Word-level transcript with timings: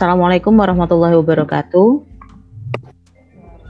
Assalamualaikum 0.00 0.56
warahmatullahi 0.56 1.12
wabarakatuh. 1.12 1.88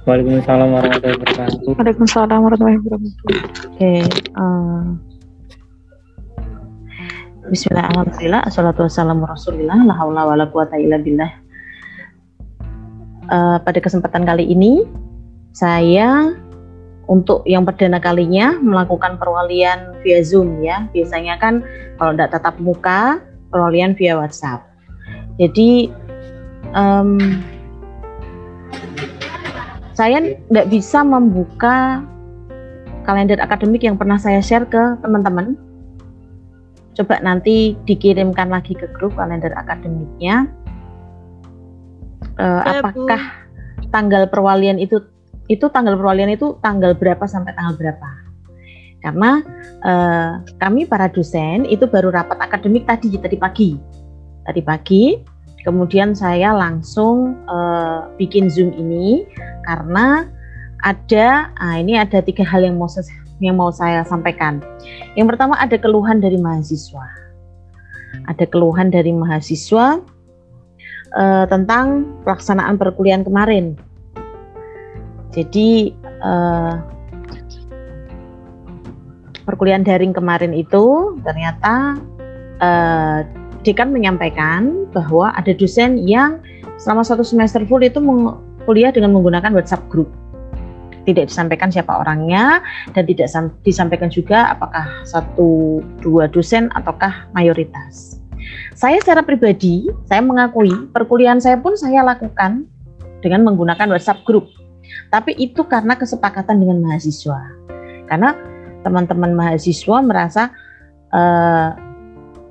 Waalaikumsalam 0.07 0.69
warahmatullahi 0.79 1.19
wabarakatuh. 1.19 1.75
Waalaikumsalam 1.75 2.39
warahmatullahi 2.47 2.79
wabarakatuh. 2.79 3.35
Oke, 3.75 3.93
uh, 4.39 4.95
Bismillah, 7.51 7.91
Alhamdulillah, 7.91 8.47
Assalatu 8.47 8.87
wassalamu 8.87 9.27
rasulillah, 9.27 9.75
la 9.83 9.91
haula 9.99 10.23
wa 10.31 10.39
la 10.39 10.47
quwata 10.47 10.79
illa 10.79 11.03
billah. 11.03 11.35
Uh, 13.27 13.59
pada 13.67 13.83
kesempatan 13.83 14.23
kali 14.23 14.47
ini, 14.47 14.87
saya 15.51 16.31
untuk 17.11 17.43
yang 17.43 17.67
perdana 17.67 17.99
kalinya 17.99 18.55
melakukan 18.55 19.19
perwalian 19.19 19.99
via 20.07 20.23
Zoom 20.23 20.63
ya. 20.63 20.87
Biasanya 20.95 21.43
kan 21.43 21.67
kalau 21.99 22.15
tidak 22.15 22.39
tatap 22.39 22.55
muka, 22.63 23.19
perwalian 23.51 23.99
via 23.99 24.15
WhatsApp. 24.15 24.71
Jadi 25.43 25.91
um, 26.75 27.19
saya 29.95 30.23
tidak 30.49 30.67
bisa 30.73 31.05
membuka 31.05 32.01
kalender 33.05 33.37
akademik 33.43 33.85
yang 33.85 34.01
pernah 34.01 34.17
saya 34.17 34.41
share 34.41 34.65
ke 34.65 34.97
teman-teman. 35.05 35.57
Coba 36.97 37.21
nanti 37.23 37.77
dikirimkan 37.85 38.49
lagi 38.49 38.77
ke 38.77 38.89
grup 38.97 39.17
kalender 39.17 39.53
akademiknya. 39.57 40.49
Uh, 42.41 42.65
apakah 42.65 43.21
tanggal 43.93 44.25
perwalian 44.29 44.81
itu 44.81 45.05
itu 45.51 45.67
tanggal 45.69 45.99
perwalian 45.99 46.33
itu 46.33 46.57
tanggal 46.65 46.97
berapa 46.97 47.25
sampai 47.29 47.53
tanggal 47.53 47.77
berapa? 47.77 48.11
Karena 49.01 49.41
uh, 49.85 50.33
kami 50.61 50.85
para 50.85 51.09
dosen 51.09 51.65
itu 51.69 51.89
baru 51.89 52.13
rapat 52.13 52.37
akademik 52.41 52.85
tadi 52.85 53.17
tadi 53.17 53.37
pagi, 53.37 53.71
tadi 54.45 54.61
pagi. 54.61 55.05
Kemudian 55.63 56.17
saya 56.17 56.57
langsung 56.57 57.37
uh, 57.47 58.09
bikin 58.17 58.49
zoom 58.49 58.73
ini 58.73 59.29
karena 59.69 60.25
ada, 60.81 61.53
ah, 61.61 61.77
ini 61.77 62.01
ada 62.01 62.25
tiga 62.25 62.41
hal 62.41 62.65
yang 62.65 62.81
mau 62.81 62.89
yang 63.45 63.61
mau 63.61 63.69
saya 63.69 64.01
sampaikan. 64.09 64.65
Yang 65.13 65.37
pertama 65.37 65.61
ada 65.61 65.77
keluhan 65.77 66.25
dari 66.25 66.41
mahasiswa, 66.41 67.05
ada 68.25 68.45
keluhan 68.49 68.89
dari 68.89 69.13
mahasiswa 69.13 70.01
uh, 71.17 71.45
tentang 71.49 72.09
pelaksanaan 72.25 72.81
perkuliahan 72.81 73.25
kemarin 73.25 73.77
jadi 75.31 75.95
uh, 76.23 76.75
perkuliahan 79.47 79.87
daring 79.87 80.11
kemarin 80.15 80.51
itu 80.55 81.15
ternyata 81.23 81.99
uh, 82.59 83.23
dekan 83.67 83.93
menyampaikan 83.93 84.89
bahwa 84.95 85.33
ada 85.37 85.53
dosen 85.53 86.01
yang 86.01 86.41
selama 86.81 87.05
satu 87.05 87.21
semester 87.21 87.63
full 87.69 87.85
itu 87.85 88.01
kuliah 88.65 88.93
dengan 88.93 89.13
menggunakan 89.13 89.53
WhatsApp 89.53 89.85
group. 89.93 90.09
Tidak 91.09 91.33
disampaikan 91.33 91.73
siapa 91.73 91.97
orangnya 91.97 92.61
dan 92.93 93.09
tidak 93.09 93.33
disampaikan 93.65 94.13
juga 94.13 94.53
apakah 94.53 94.85
satu 95.09 95.81
dua 96.05 96.29
dosen 96.29 96.69
ataukah 96.77 97.29
mayoritas. 97.33 98.21
Saya 98.77 99.01
secara 99.01 99.25
pribadi, 99.25 99.89
saya 100.09 100.21
mengakui 100.21 100.73
perkuliahan 100.93 101.41
saya 101.41 101.57
pun 101.61 101.77
saya 101.77 102.05
lakukan 102.05 102.69
dengan 103.21 103.45
menggunakan 103.45 103.89
WhatsApp 103.93 104.25
group 104.25 104.49
tapi 105.11 105.35
itu 105.39 105.67
karena 105.67 105.99
kesepakatan 105.99 106.63
dengan 106.63 106.83
mahasiswa. 106.83 107.41
Karena 108.07 108.35
teman-teman 108.83 109.35
mahasiswa 109.35 109.97
merasa 110.03 110.51
uh, 111.15 111.71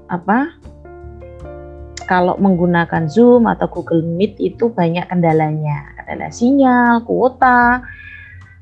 apa? 0.07 0.55
Kalau 2.09 2.33
menggunakan 2.41 3.05
Zoom 3.05 3.45
atau 3.45 3.69
Google 3.69 4.01
Meet 4.01 4.41
itu 4.41 4.73
banyak 4.73 5.05
kendalanya, 5.05 5.93
kendala 5.93 6.33
sinyal, 6.33 7.05
kuota, 7.05 7.85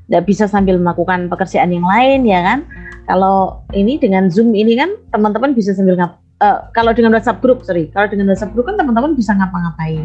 tidak 0.04 0.28
bisa 0.28 0.44
sambil 0.44 0.76
melakukan 0.76 1.32
pekerjaan 1.32 1.72
yang 1.72 1.88
lain 1.88 2.28
ya 2.28 2.44
kan. 2.44 2.68
Kalau 3.08 3.64
ini 3.72 3.96
dengan 3.96 4.28
Zoom 4.28 4.52
ini 4.52 4.76
kan 4.76 4.92
teman-teman 5.16 5.56
bisa 5.56 5.72
sambil 5.72 5.96
ngap 5.96 6.20
uh, 6.44 6.68
kalau 6.76 6.92
dengan 6.92 7.16
WhatsApp 7.16 7.40
group, 7.40 7.64
sorry, 7.64 7.88
kalau 7.88 8.04
dengan 8.12 8.28
WhatsApp 8.28 8.52
group 8.52 8.68
kan 8.68 8.76
teman-teman 8.76 9.16
bisa 9.16 9.32
ngapa-ngapain. 9.32 10.04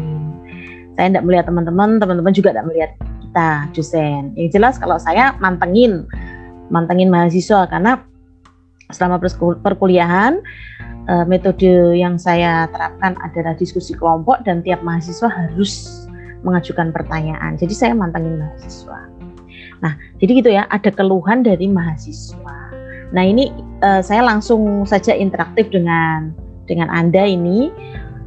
Saya 0.96 1.10
tidak 1.10 1.24
melihat 1.26 1.44
teman-teman, 1.50 2.00
teman-teman 2.00 2.32
juga 2.32 2.54
tidak 2.54 2.66
melihat 2.70 2.90
kita 2.96 3.48
dosen. 3.74 4.32
Yang 4.38 4.48
jelas 4.56 4.74
kalau 4.80 4.96
saya 4.96 5.36
mantengin 5.42 6.06
mantengin 6.72 7.12
mahasiswa 7.12 7.68
karena 7.68 8.00
selama 8.88 9.20
perkuliahan 9.60 10.40
eh, 11.08 11.24
metode 11.28 11.96
yang 11.96 12.16
saya 12.20 12.68
terapkan 12.72 13.16
adalah 13.20 13.56
diskusi 13.56 13.92
kelompok 13.96 14.42
dan 14.44 14.60
tiap 14.64 14.80
mahasiswa 14.84 15.28
harus 15.28 16.04
mengajukan 16.44 16.92
pertanyaan. 16.92 17.56
Jadi 17.56 17.72
saya 17.72 17.92
mantengin 17.96 18.36
mahasiswa. 18.36 19.08
Nah, 19.80 19.96
jadi 20.20 20.30
gitu 20.40 20.50
ya, 20.52 20.68
ada 20.68 20.92
keluhan 20.92 21.44
dari 21.44 21.66
mahasiswa. 21.68 22.56
Nah, 23.12 23.24
ini 23.24 23.52
uh, 23.80 24.04
saya 24.04 24.24
langsung 24.24 24.84
saja 24.84 25.16
interaktif 25.16 25.72
dengan 25.72 26.32
dengan 26.64 26.88
Anda 26.88 27.24
ini 27.28 27.68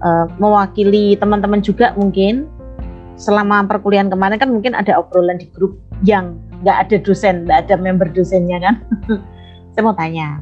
uh, 0.02 0.30
mewakili 0.38 1.18
teman-teman 1.18 1.62
juga 1.62 1.94
mungkin 1.98 2.46
selama 3.18 3.66
perkuliahan 3.66 4.14
kemarin 4.14 4.38
kan 4.38 4.50
mungkin 4.54 4.78
ada 4.78 5.02
obrolan 5.02 5.42
di 5.42 5.50
grup 5.50 5.74
yang 6.06 6.38
nggak 6.62 6.90
ada 6.90 6.96
dosen, 7.02 7.50
nggak 7.50 7.70
ada 7.70 7.76
member 7.78 8.10
dosennya 8.14 8.62
kan. 8.62 8.76
Saya 9.74 9.82
mau 9.86 9.98
tanya, 9.98 10.42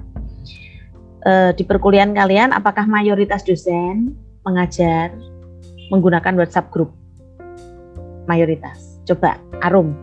e, 1.25 1.51
di 1.57 1.63
perkuliahan 1.65 2.13
kalian 2.13 2.53
apakah 2.53 2.85
mayoritas 2.85 3.41
dosen 3.41 4.13
mengajar 4.45 5.09
menggunakan 5.89 6.37
WhatsApp 6.37 6.69
group? 6.69 6.93
Mayoritas. 8.29 9.01
Coba, 9.05 9.37
Arum. 9.61 9.93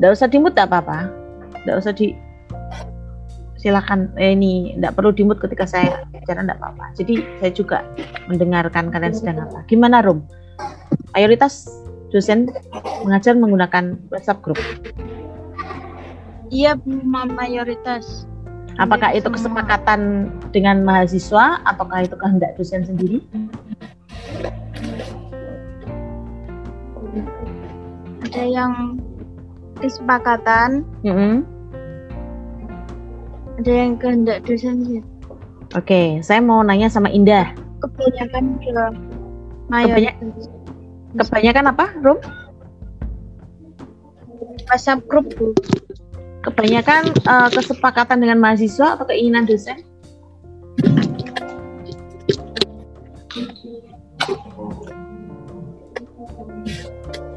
Nggak 0.00 0.12
usah 0.16 0.28
dimut 0.28 0.56
apa-apa. 0.56 1.08
Nggak 1.64 1.76
usah 1.80 1.92
di 1.92 2.16
silakan 3.64 4.12
eh, 4.20 4.36
ini 4.36 4.76
tidak 4.76 4.92
perlu 5.00 5.08
dimut 5.16 5.40
ketika 5.40 5.64
saya 5.64 6.04
bicara 6.12 6.44
tidak 6.44 6.60
apa-apa. 6.60 6.92
Jadi 7.00 7.14
saya 7.40 7.52
juga 7.56 7.78
mendengarkan 8.28 8.92
kalian 8.92 9.16
sedang 9.16 9.40
apa. 9.40 9.64
Gimana 9.64 10.04
Rum? 10.04 10.20
Mayoritas 11.16 11.64
dosen 12.12 12.52
mengajar 13.08 13.32
menggunakan 13.32 13.96
WhatsApp 14.12 14.44
group. 14.44 14.60
Iya, 16.54 16.78
mayoritas. 17.10 18.30
Apakah 18.78 19.10
itu 19.10 19.26
kesepakatan 19.26 20.30
dengan 20.54 20.86
mahasiswa 20.86 21.58
ataukah 21.66 22.06
itu 22.06 22.14
kehendak 22.14 22.54
dosen 22.54 22.86
sendiri? 22.86 23.18
Ada 28.30 28.42
yang 28.46 29.02
kesepakatan, 29.82 30.86
mm 31.02 31.14
-hmm 31.14 31.54
ada 33.58 33.70
yang 33.70 33.94
kehendak 33.96 34.42
dosen 34.42 34.82
sih. 34.82 35.00
Oke, 35.74 36.18
saya 36.22 36.42
mau 36.42 36.62
nanya 36.62 36.90
sama 36.90 37.10
Indah. 37.10 37.54
Kebanyakan 37.82 38.58
ke 38.62 38.70
Kebanyak, 39.70 40.14
kebanyakan 41.18 41.64
apa, 41.72 41.86
Rum? 42.04 42.18
WhatsApp 44.68 45.06
grup, 45.08 45.26
Bu. 45.34 45.56
Kebanyakan 46.44 47.02
uh, 47.24 47.48
kesepakatan 47.48 48.20
dengan 48.20 48.36
mahasiswa 48.36 49.00
atau 49.00 49.08
keinginan 49.08 49.48
dosen? 49.48 49.80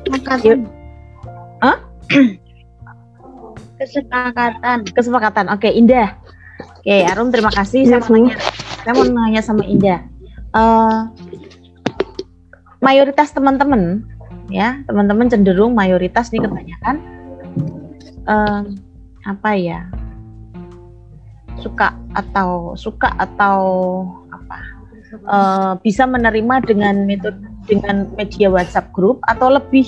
Kesepakatan. 0.03 0.68
Hah? 1.63 1.78
Kesepakatan. 3.79 4.77
Kesepakatan. 4.92 5.45
Oke, 5.56 5.71
Indah. 5.71 6.19
Oke, 6.83 7.07
Arum 7.07 7.31
terima 7.31 7.51
kasih. 7.56 7.88
Saya 7.88 8.03
mau 8.03 8.12
nanya, 8.12 8.36
saya 8.83 8.92
mau 8.92 9.06
nanya 9.07 9.42
sama 9.44 9.63
Indah. 9.63 10.03
Uh, 10.51 11.07
mayoritas 12.83 13.31
teman-teman, 13.31 14.03
ya, 14.51 14.83
teman-teman 14.83 15.31
cenderung 15.31 15.75
mayoritas 15.75 16.31
nih 16.31 16.44
kebanyakan 16.44 17.18
uh, 18.27 18.62
apa 19.27 19.51
ya? 19.59 19.83
Suka 21.59 21.91
atau 22.15 22.74
suka 22.79 23.12
atau 23.19 23.59
apa? 24.31 24.59
Uh, 25.27 25.71
bisa 25.83 26.03
menerima 26.07 26.63
dengan 26.68 27.03
metode 27.07 27.39
dengan 27.68 28.07
media 28.15 28.47
WhatsApp 28.47 28.91
group 28.95 29.19
atau 29.27 29.51
lebih 29.51 29.88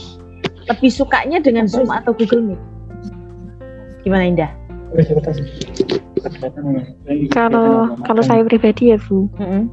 lebih 0.67 0.91
sukanya 0.91 1.39
dengan 1.39 1.65
Zoom 1.65 1.89
atau 1.89 2.11
Google 2.11 2.53
Meet? 2.53 2.61
Gimana 4.03 4.23
Indah? 4.27 4.51
Kalau 7.31 7.95
kalau 8.03 8.21
saya 8.25 8.43
pribadi 8.43 8.91
ya 8.91 8.97
Bu, 8.99 9.29
mm 9.37 9.45
-hmm. 9.47 9.63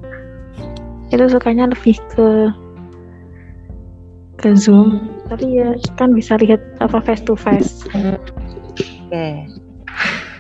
itu 1.10 1.24
sukanya 1.30 1.70
lebih 1.72 1.96
ke 2.14 2.28
ke 4.36 4.52
Zoom, 4.54 5.08
tapi 5.32 5.58
ya 5.58 5.72
kan 5.96 6.12
bisa 6.12 6.36
lihat 6.38 6.60
apa 6.84 7.00
face 7.00 7.24
to 7.24 7.34
face. 7.34 7.82
Oke. 7.96 8.20
Okay. 9.08 9.55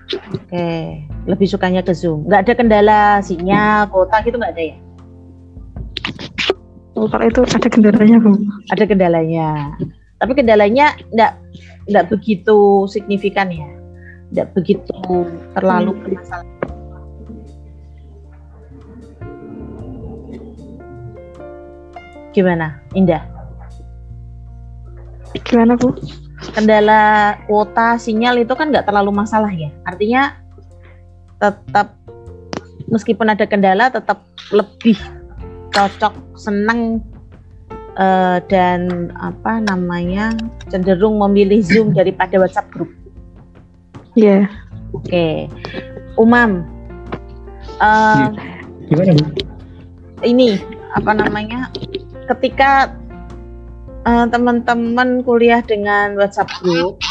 Oke, 0.06 1.02
lebih 1.26 1.46
sukanya 1.50 1.82
ke 1.82 1.90
Zoom. 1.90 2.30
Nggak 2.30 2.40
ada 2.46 2.52
kendala 2.54 3.00
sinyal, 3.18 3.90
kuota 3.90 4.22
gitu 4.22 4.38
nggak 4.38 4.54
ada 4.54 4.62
ya? 4.62 4.76
Oh, 6.94 7.10
kalau 7.10 7.26
itu 7.26 7.42
ada 7.42 7.68
kendalanya 7.68 8.16
bu. 8.22 8.38
Ada 8.70 8.84
kendalanya. 8.86 9.74
Tapi 10.16 10.32
kendalanya 10.32 10.94
nggak 11.12 11.32
nggak 11.90 12.04
begitu 12.08 12.86
signifikan 12.86 13.50
ya, 13.50 13.68
nggak 14.32 14.54
begitu 14.54 14.94
terlalu 15.52 15.92
Hmm. 15.92 16.02
bermasalah. 16.06 16.54
Gimana, 22.32 22.80
Indah? 22.92 23.24
Gimana 25.44 25.76
bu? 25.76 25.92
Kendala 26.52 27.36
kuota 27.48 27.96
sinyal 27.96 28.40
itu 28.40 28.52
kan 28.52 28.68
nggak 28.68 28.86
terlalu 28.88 29.12
masalah 29.12 29.50
ya. 29.52 29.72
Artinya 29.88 30.36
tetap 31.40 31.96
meskipun 32.88 33.32
ada 33.32 33.44
kendala 33.44 33.92
tetap 33.92 34.24
lebih 34.52 34.96
cocok, 35.72 36.14
senang 36.36 37.04
eh, 37.98 38.38
dan 38.48 39.12
apa 39.20 39.60
namanya 39.64 40.32
cenderung 40.72 41.20
memilih 41.20 41.60
Zoom 41.64 41.92
daripada 41.92 42.40
WhatsApp 42.40 42.72
grup. 42.72 42.90
Iya. 44.16 44.48
Oke, 44.94 45.50
Umam, 46.16 46.64
eh, 47.82 48.26
Gimana 48.86 49.12
ini 50.22 50.62
apa 50.94 51.10
namanya 51.12 51.68
ketika 52.34 52.94
eh, 54.06 54.26
teman-teman 54.30 55.26
kuliah 55.26 55.60
dengan 55.60 56.14
WhatsApp 56.14 56.48
group 56.62 57.02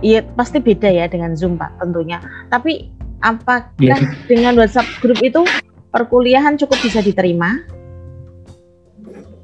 Iya 0.00 0.24
pasti 0.32 0.64
beda 0.64 0.88
ya 0.88 1.04
dengan 1.12 1.36
Zoom 1.36 1.60
Pak 1.60 1.76
tentunya. 1.76 2.24
Tapi 2.48 2.88
apakah 3.20 3.68
Iya. 3.76 4.00
dengan 4.24 4.56
WhatsApp 4.56 4.88
group 5.04 5.20
itu 5.20 5.44
perkuliahan 5.92 6.56
cukup 6.56 6.80
bisa 6.80 7.04
diterima? 7.04 7.60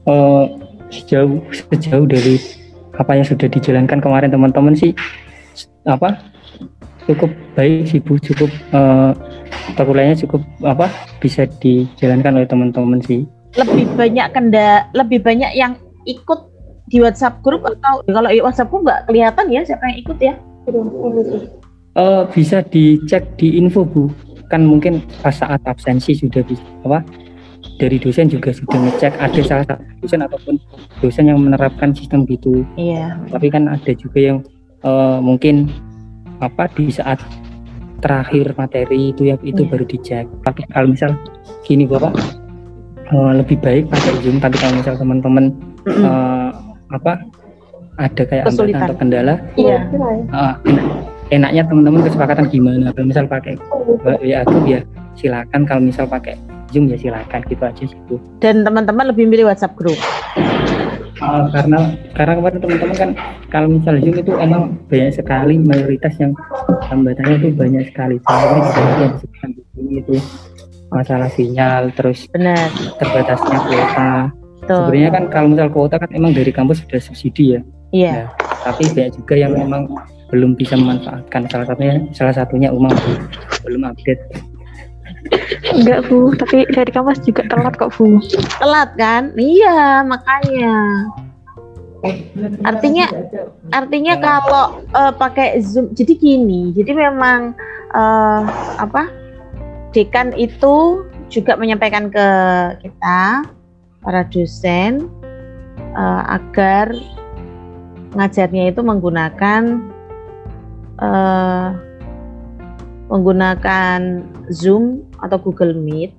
Eh, 0.09 0.45
sejauh 0.89 1.45
sejauh 1.53 2.09
dari 2.09 2.41
apa 2.97 3.13
yang 3.21 3.27
sudah 3.29 3.53
dijalankan 3.53 4.01
kemarin 4.01 4.33
teman-teman 4.33 4.73
sih 4.73 4.97
apa 5.85 6.17
cukup 7.05 7.29
baik 7.53 7.85
sih 7.91 8.01
bu 8.01 8.17
cukup 8.17 8.49
eh, 8.49 9.13
perkuliahannya 9.77 10.17
cukup 10.25 10.41
apa 10.65 10.89
bisa 11.21 11.45
dijalankan 11.61 12.41
oleh 12.41 12.49
teman-teman 12.49 13.03
sih 13.05 13.29
Lebih 13.57 13.85
banyak 13.97 14.27
kenda, 14.33 14.87
lebih 14.93 15.25
banyak 15.25 15.53
yang 15.53 15.75
ikut 16.05 16.41
di 16.87 17.03
WhatsApp 17.03 17.43
group 17.43 17.67
atau 17.67 18.05
kalau 18.07 18.31
di 18.31 18.39
WhatsApp 18.39 18.71
group 18.71 18.87
nggak 18.87 19.11
kelihatan 19.11 19.47
ya 19.51 19.61
siapa 19.67 19.85
yang 19.91 19.99
ikut 20.01 20.19
ya? 20.21 20.35
Eh, 21.97 22.23
bisa 22.29 22.61
dicek 22.61 23.25
di 23.41 23.57
info 23.57 23.83
bu 23.83 24.13
kan 24.47 24.63
mungkin 24.63 25.01
pas 25.25 25.35
saat 25.35 25.59
absensi 25.65 26.15
sudah 26.15 26.45
bisa 26.45 26.63
apa 26.85 27.03
dari 27.83 27.99
dosen 27.99 28.31
juga 28.31 28.55
sudah 28.55 28.79
ngecek 28.79 29.13
ada 29.19 29.41
salah 29.43 29.65
satu 29.67 29.83
dosen 29.99 30.21
ataupun 30.23 30.55
dosen 31.03 31.25
yang 31.27 31.43
menerapkan 31.43 31.91
sistem 31.91 32.23
gitu 32.29 32.63
Iya. 32.79 33.19
tapi 33.27 33.51
kan 33.51 33.67
ada 33.67 33.91
juga 33.97 34.19
yang 34.23 34.39
eh, 34.87 35.19
mungkin 35.19 35.67
apa 36.39 36.71
di 36.79 36.93
saat 36.95 37.19
terakhir 37.99 38.55
materi 38.55 39.11
itu 39.11 39.27
ya 39.27 39.41
itu 39.43 39.67
Iya. 39.67 39.71
baru 39.73 39.85
dicek 39.89 40.25
tapi 40.47 40.63
kalau 40.71 40.95
misal 40.95 41.11
gini 41.67 41.89
bapak 41.89 42.15
eh, 43.07 43.33
lebih 43.35 43.57
baik 43.59 43.85
pakai 43.87 44.13
zoom 44.21 44.37
tapi 44.37 44.57
kalau 44.57 44.75
misal 44.75 44.95
teman-teman 44.95 45.45
eh, 45.85 46.49
apa 46.89 47.13
ada 47.97 48.23
kayak 48.23 48.45
hambatan 48.45 48.53
Kesulitan. 48.53 48.85
atau 48.85 48.97
kendala 48.97 49.35
Iya. 49.57 49.79
enak- 49.89 50.61
enaknya 51.29 51.63
teman-teman 51.65 52.01
kesepakatan 52.03 52.45
gimana 52.47 52.93
kalau 52.93 53.07
misal 53.07 53.25
pakai 53.25 53.55
WA 54.05 54.41
itu 54.41 54.57
ya 54.69 54.81
silakan 55.15 55.65
kalau 55.65 55.83
misal 55.83 56.05
pakai 56.05 56.37
zoom 56.69 56.87
ya 56.87 56.97
silakan 56.97 57.41
gitu 57.43 57.63
aja 57.63 57.83
sih 57.83 57.99
Bu. 58.05 58.21
Dan 58.37 58.63
teman-teman 58.63 59.09
lebih 59.09 59.25
milih 59.25 59.47
WhatsApp 59.47 59.75
group. 59.75 59.97
Eh, 61.17 61.45
karena 61.49 61.79
karena 62.13 62.33
kemarin 62.37 62.59
teman-teman 62.61 62.95
kan 62.95 63.11
kalau 63.49 63.69
misal 63.73 63.97
zoom 63.97 64.15
itu 64.15 64.33
emang 64.37 64.63
banyak 64.85 65.11
sekali 65.11 65.55
mayoritas 65.57 66.13
yang 66.21 66.37
hambatannya 66.85 67.37
itu 67.39 67.49
banyak 67.51 67.85
sekali 67.89 68.21
Contohnya 68.21 68.61
juga 68.69 68.93
yang 68.99 69.13
disebutkan 69.15 69.49
di 69.51 69.63
sini 69.73 69.93
itu 69.97 70.15
masalah 70.93 71.31
sinyal 71.33 71.91
terus 71.95 72.27
Benar. 72.31 72.71
terbatasnya 73.03 73.59
kuota 73.65 74.11
Tuh. 74.67 74.89
sebenarnya 74.89 75.11
kan 75.15 75.25
kalau 75.31 75.49
misal 75.53 75.69
kuota 75.71 75.97
kan 75.99 76.11
emang 76.15 76.33
dari 76.35 76.51
kampus 76.51 76.83
sudah 76.87 77.03
subsidi 77.03 77.59
ya 77.59 77.61
Iya. 77.95 78.27
Ya, 78.29 78.35
tapi 78.67 78.83
banyak 78.93 79.15
juga 79.15 79.35
yang 79.39 79.53
memang 79.55 79.87
belum 80.35 80.59
bisa 80.59 80.75
memanfaatkan 80.75 81.47
salah 81.47 81.67
satunya 81.71 82.03
salah 82.11 82.35
satunya 82.35 82.69
umum 82.75 82.91
belum 83.63 83.87
update 83.87 84.23
Enggak 85.75 86.07
bu, 86.07 86.31
tapi 86.39 86.67
dari 86.71 86.91
kampus 86.95 87.19
juga 87.27 87.43
telat 87.51 87.75
kok 87.75 87.91
bu. 87.99 88.23
Telat 88.63 88.95
kan? 88.95 89.35
Iya, 89.35 90.07
makanya. 90.07 90.75
Artinya 92.63 93.11
artinya 93.75 94.15
kalau 94.23 94.87
eh, 94.87 95.13
pakai 95.19 95.59
Zoom 95.67 95.91
jadi 95.99 96.15
gini. 96.15 96.71
Jadi 96.79 96.95
memang 96.95 97.59
eh, 97.91 98.41
apa? 98.79 99.11
Dekan 99.97 100.37
itu 100.37 101.09
juga 101.33 101.57
menyampaikan 101.57 102.13
ke 102.13 102.29
kita 102.85 103.49
para 104.05 104.29
dosen 104.29 105.09
eh, 105.97 106.23
agar 106.37 106.93
ngajarnya 108.13 108.77
itu 108.77 108.85
menggunakan 108.85 109.89
eh, 111.01 111.69
menggunakan 113.09 114.01
Zoom 114.53 115.01
atau 115.25 115.41
Google 115.41 115.73
Meet. 115.81 116.13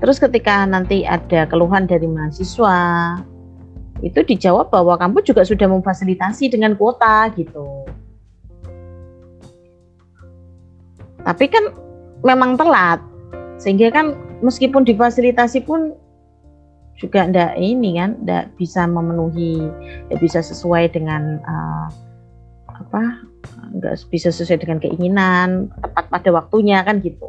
Terus 0.00 0.16
ketika 0.16 0.64
nanti 0.64 1.04
ada 1.04 1.44
keluhan 1.44 1.84
dari 1.84 2.08
mahasiswa, 2.08 3.20
itu 4.00 4.24
dijawab 4.24 4.72
bahwa 4.72 4.96
kampus 4.96 5.28
juga 5.28 5.44
sudah 5.44 5.68
memfasilitasi 5.68 6.56
dengan 6.56 6.72
kuota 6.72 7.28
gitu. 7.36 7.84
Tapi 11.20 11.44
kan 11.52 11.85
memang 12.24 12.56
telat, 12.56 13.00
sehingga 13.60 13.92
kan 13.92 14.16
meskipun 14.40 14.84
difasilitasi 14.84 15.64
pun 15.64 15.96
juga 16.96 17.28
ndak 17.28 17.60
ini 17.60 18.00
kan, 18.00 18.16
ndak 18.24 18.56
bisa 18.56 18.88
memenuhi, 18.88 19.60
ndak 20.08 20.20
bisa 20.20 20.40
sesuai 20.40 20.96
dengan 20.96 21.40
eh, 21.44 21.86
apa, 22.72 23.02
nggak 23.76 24.08
bisa 24.08 24.32
sesuai 24.32 24.64
dengan 24.64 24.78
keinginan, 24.80 25.68
tepat 25.84 26.08
pada 26.08 26.30
waktunya 26.32 26.80
kan 26.84 27.04
gitu. 27.04 27.28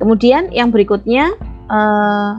Kemudian 0.00 0.48
yang 0.50 0.72
berikutnya, 0.72 1.36
eh, 1.68 2.32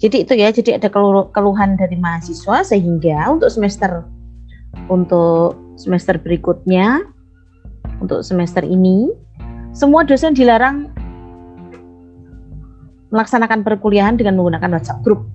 jadi 0.00 0.16
itu 0.24 0.32
ya, 0.36 0.48
jadi 0.52 0.80
ada 0.80 0.88
kelu- 0.92 1.32
keluhan 1.32 1.76
dari 1.76 1.96
mahasiswa 1.96 2.64
sehingga 2.64 3.28
untuk 3.28 3.52
semester 3.52 4.04
untuk 4.86 5.56
semester 5.80 6.20
berikutnya, 6.20 7.02
untuk 7.98 8.22
semester 8.22 8.62
ini, 8.62 9.10
semua 9.70 10.02
dosen 10.02 10.34
dilarang 10.34 10.90
melaksanakan 13.10 13.66
perkuliahan 13.66 14.14
dengan 14.18 14.38
menggunakan 14.38 14.78
WhatsApp 14.78 15.02
group. 15.02 15.26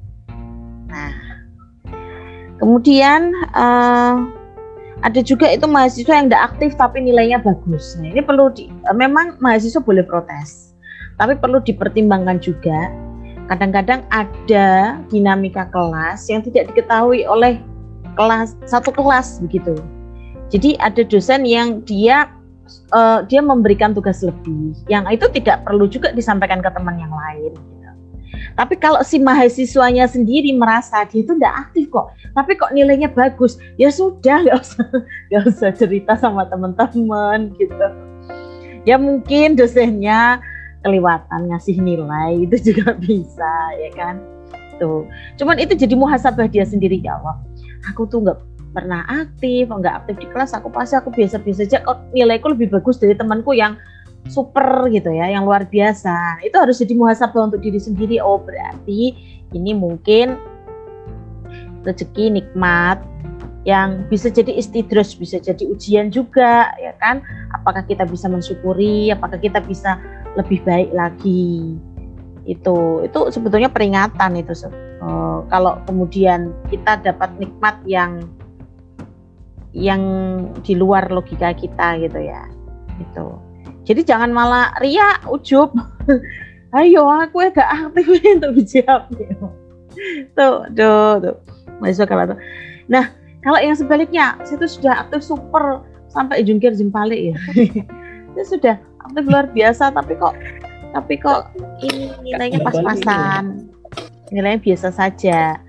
Nah, 0.88 1.12
kemudian 2.60 3.36
eh, 3.36 4.16
ada 5.04 5.20
juga 5.22 5.52
itu 5.52 5.68
mahasiswa 5.68 6.14
yang 6.16 6.28
tidak 6.32 6.56
aktif 6.56 6.72
tapi 6.80 7.04
nilainya 7.04 7.44
bagus. 7.44 8.00
Nah, 8.00 8.12
ini 8.16 8.24
perlu 8.24 8.52
di, 8.56 8.72
eh, 8.72 8.96
memang 8.96 9.40
mahasiswa 9.44 9.84
boleh 9.84 10.04
protes, 10.08 10.76
tapi 11.20 11.36
perlu 11.36 11.60
dipertimbangkan 11.64 12.40
juga. 12.40 12.92
Kadang-kadang 13.46 14.02
ada 14.10 14.98
dinamika 15.14 15.70
kelas 15.70 16.26
yang 16.34 16.42
tidak 16.42 16.74
diketahui 16.74 17.30
oleh 17.30 17.62
kelas 18.18 18.58
satu 18.66 18.90
kelas 18.90 19.38
begitu. 19.44 19.78
Jadi 20.50 20.80
ada 20.82 21.06
dosen 21.06 21.46
yang 21.46 21.84
dia 21.86 22.32
eh, 22.70 23.20
dia 23.30 23.42
memberikan 23.42 23.94
tugas 23.94 24.22
lebih, 24.26 24.74
yang 24.90 25.06
itu 25.10 25.26
tidak 25.34 25.66
perlu 25.66 25.86
juga 25.86 26.12
disampaikan 26.12 26.60
ke 26.62 26.70
teman 26.74 26.98
yang 26.98 27.14
lain. 27.14 27.54
Gitu. 27.54 27.76
Tapi 28.56 28.76
kalau 28.80 29.04
si 29.04 29.20
mahasiswanya 29.20 30.08
sendiri 30.08 30.56
merasa 30.56 31.04
dia 31.08 31.24
itu 31.24 31.36
tidak 31.36 31.68
aktif 31.68 31.92
kok, 31.92 32.12
tapi 32.32 32.56
kok 32.56 32.72
nilainya 32.72 33.12
bagus, 33.12 33.60
ya 33.76 33.92
sudah 33.92 34.40
nggak 34.48 34.58
usah 34.60 34.86
nggak 35.32 35.44
usah 35.50 35.70
cerita 35.76 36.14
sama 36.16 36.48
teman-teman 36.48 37.52
gitu. 37.60 37.88
Ya 38.86 39.02
mungkin 39.02 39.58
dosennya 39.58 40.40
kelewatan 40.86 41.50
ngasih 41.50 41.82
nilai 41.82 42.46
itu 42.46 42.56
juga 42.72 42.94
bisa 42.96 43.54
ya 43.82 43.90
kan. 43.98 44.22
Tuh. 44.76 45.08
Cuman 45.40 45.56
itu 45.56 45.72
jadi 45.74 45.96
muhasabah 45.96 46.52
dia 46.52 46.68
sendiri 46.68 47.00
ya 47.00 47.16
Allah. 47.20 47.40
Aku 47.92 48.08
tuh 48.08 48.24
nggak 48.24 48.40
pernah 48.76 49.08
aktif, 49.08 49.72
nggak 49.72 50.04
aktif 50.04 50.16
di 50.20 50.28
kelas, 50.28 50.52
aku 50.52 50.68
pasti 50.68 51.00
aku 51.00 51.16
biasa-biasa 51.16 51.64
aja 51.64 51.80
kok 51.80 52.12
nilaiku 52.12 52.52
lebih 52.52 52.68
bagus 52.76 53.00
dari 53.00 53.16
temanku 53.16 53.56
yang 53.56 53.80
super 54.28 54.90
gitu 54.92 55.14
ya, 55.16 55.32
yang 55.32 55.48
luar 55.48 55.64
biasa. 55.64 56.44
Itu 56.44 56.60
harus 56.60 56.82
jadi 56.84 56.94
muhasabah 56.98 57.48
untuk 57.54 57.62
diri 57.64 57.80
sendiri. 57.80 58.20
Oh, 58.20 58.42
berarti 58.44 59.16
ini 59.56 59.72
mungkin 59.72 60.36
rezeki 61.86 62.34
nikmat 62.34 63.00
yang 63.66 64.06
bisa 64.10 64.30
jadi 64.30 64.54
istidros, 64.54 65.18
bisa 65.18 65.42
jadi 65.42 65.66
ujian 65.66 66.14
juga, 66.14 66.70
ya 66.78 66.94
kan? 67.02 67.26
Apakah 67.54 67.82
kita 67.86 68.06
bisa 68.06 68.30
mensyukuri, 68.30 69.10
apakah 69.10 69.42
kita 69.42 69.58
bisa 69.62 69.98
lebih 70.38 70.62
baik 70.62 70.94
lagi? 70.94 71.74
Itu, 72.46 73.02
itu 73.02 73.20
sebetulnya 73.34 73.74
peringatan 73.74 74.38
itu. 74.38 74.54
Uh, 75.02 75.42
kalau 75.50 75.82
kemudian 75.90 76.54
kita 76.70 77.02
dapat 77.02 77.34
nikmat 77.42 77.78
yang 77.90 78.22
yang 79.76 80.02
di 80.64 80.74
luar 80.80 81.12
logika 81.12 81.52
kita 81.52 82.00
gitu 82.00 82.20
ya, 82.24 82.48
itu. 82.98 83.28
Jadi 83.86 84.02
jangan 84.08 84.32
malah 84.32 84.74
ria, 84.82 85.20
ujub. 85.30 85.76
Ayo 86.76 87.08
aku 87.08 87.40
ya 87.46 87.50
gak 87.56 87.72
aktif 87.72 88.08
untuk 88.36 88.52
bijak. 88.56 89.02
Tuh, 90.36 90.68
tuh, 90.76 91.12
tuh. 91.24 91.36
Mahasiswa 91.80 92.08
kalau 92.08 92.36
tuh. 92.36 92.40
Nah, 92.92 93.12
kalau 93.46 93.62
yang 93.62 93.78
sebaliknya, 93.78 94.36
itu 94.42 94.66
sudah 94.66 95.06
aktif 95.06 95.22
super 95.22 95.86
sampai 96.10 96.42
jungkir 96.42 96.74
jempalik 96.74 97.36
ya. 97.36 97.38
itu 98.36 98.44
sudah 98.48 98.76
aktif 99.06 99.24
luar 99.30 99.46
biasa, 99.52 99.94
tapi 99.94 100.18
kok 100.18 100.34
tapi 100.96 101.20
kok 101.20 101.52
ini 101.84 102.16
nilainya 102.24 102.64
pas-pasan, 102.64 103.68
nilainya 104.32 104.60
biasa 104.64 104.90
saja. 104.96 105.60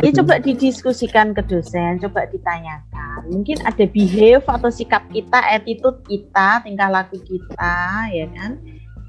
Ya 0.00 0.10
coba 0.16 0.40
didiskusikan 0.40 1.36
ke 1.36 1.44
dosen, 1.44 2.00
coba 2.00 2.24
ditanyakan. 2.32 3.28
Mungkin 3.28 3.60
ada 3.68 3.84
behave 3.84 4.44
atau 4.48 4.72
sikap 4.72 5.04
kita, 5.12 5.36
attitude 5.44 6.00
kita, 6.08 6.64
tingkah 6.64 6.88
laku 6.88 7.20
kita, 7.20 8.08
ya 8.08 8.24
kan, 8.32 8.56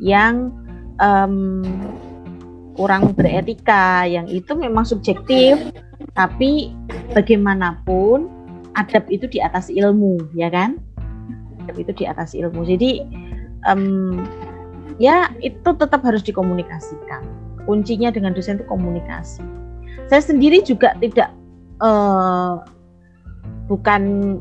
yang 0.03 0.51
um, 0.99 1.63
kurang 2.75 3.15
beretika, 3.15 4.03
yang 4.03 4.27
itu 4.27 4.51
memang 4.51 4.83
subjektif 4.83 5.59
tapi 6.11 6.75
bagaimanapun 7.15 8.27
adab 8.75 9.07
itu 9.07 9.31
di 9.31 9.39
atas 9.39 9.71
ilmu, 9.71 10.19
ya 10.35 10.51
kan? 10.51 10.75
Adab 11.63 11.87
itu 11.87 11.91
di 11.95 12.03
atas 12.03 12.35
ilmu. 12.35 12.67
Jadi 12.67 12.99
um, 13.63 14.19
ya 14.99 15.31
itu 15.39 15.71
tetap 15.71 16.03
harus 16.03 16.19
dikomunikasikan. 16.19 17.23
Kuncinya 17.63 18.09
dengan 18.11 18.33
dosen 18.35 18.59
itu 18.59 18.65
komunikasi. 18.67 19.60
Saya 20.11 20.27
sendiri 20.27 20.59
juga 20.59 20.91
tidak 20.99 21.31
uh, 21.79 22.59
bukan 23.71 24.35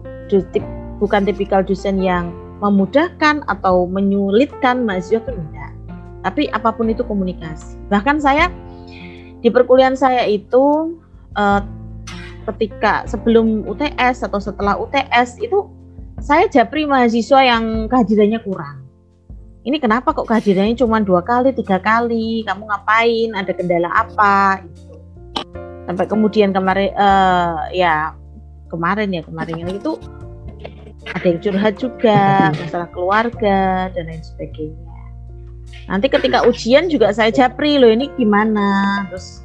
bukan 0.99 1.23
tipikal 1.23 1.63
dosen 1.63 2.03
yang 2.03 2.35
memudahkan 2.59 3.47
atau 3.47 3.87
menyulitkan 3.87 4.83
mahasiswa 4.83 5.23
itu 5.23 5.31
tidak. 5.31 5.71
Tapi 6.27 6.51
apa 6.51 6.75
pun 6.75 6.91
itu 6.91 7.07
komunikasi. 7.07 7.79
Bahkan 7.87 8.19
saya 8.19 8.51
di 9.39 9.47
perkuliahan 9.47 9.95
saya 9.95 10.27
itu 10.27 10.99
uh, 11.39 11.63
ketika 12.51 13.07
sebelum 13.07 13.63
UTS 13.63 14.27
atau 14.27 14.43
setelah 14.43 14.75
UTS 14.75 15.39
itu 15.39 15.71
saya 16.19 16.51
japri 16.51 16.83
mahasiswa 16.83 17.47
yang 17.47 17.87
kehadirannya 17.87 18.43
kurang. 18.43 18.83
Ini 19.63 19.79
kenapa 19.79 20.11
kok 20.11 20.27
kehadirannya 20.27 20.75
cuma 20.75 20.99
dua 20.99 21.23
kali, 21.23 21.55
tiga 21.55 21.79
kali? 21.79 22.43
Kamu 22.43 22.67
ngapain? 22.67 23.39
Ada 23.39 23.53
kendala 23.55 23.89
apa? 23.95 24.67
Sampai 25.91 26.07
kemudian 26.07 26.55
kemarin, 26.55 26.95
uh, 26.95 27.67
ya 27.75 28.15
kemarin 28.71 29.11
ya 29.11 29.27
kemarin 29.27 29.67
itu 29.75 29.99
ada 31.11 31.27
yang 31.27 31.43
curhat 31.43 31.75
juga 31.83 32.19
masalah 32.63 32.87
keluarga 32.95 33.91
dan 33.91 34.07
lain 34.07 34.23
sebagainya. 34.23 34.87
Nanti 35.91 36.07
ketika 36.07 36.47
ujian 36.47 36.87
juga 36.87 37.11
saya 37.11 37.35
japri 37.35 37.75
loh 37.75 37.91
ini 37.91 38.07
gimana, 38.15 39.03
terus 39.11 39.43